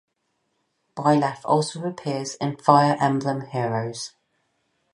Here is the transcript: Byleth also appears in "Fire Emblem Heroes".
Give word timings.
Byleth 0.97 1.41
also 1.45 1.85
appears 1.87 2.33
in 2.37 2.57
"Fire 2.57 2.97
Emblem 2.99 3.41
Heroes". 3.41 4.13